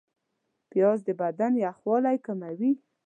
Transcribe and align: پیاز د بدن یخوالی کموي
پیاز 0.69 0.99
د 1.07 1.09
بدن 1.21 1.53
یخوالی 1.65 2.17
کموي 2.25 2.71